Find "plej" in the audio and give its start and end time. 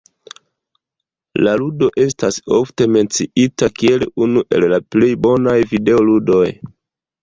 4.93-5.15